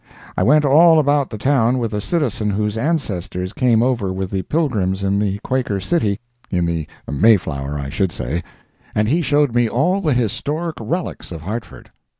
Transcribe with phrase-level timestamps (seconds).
[0.35, 4.41] I went all about the town with a citizen whose ancestors came over with the
[4.41, 10.15] Pilgrims in the Quaker City—in the Mayflower, I should say—and he showed me all the
[10.15, 11.91] historic relics of Hartford.